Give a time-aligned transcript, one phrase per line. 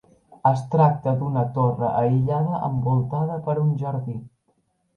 [0.51, 4.21] Es tracta d'una torre aïllada envoltada per un jardí.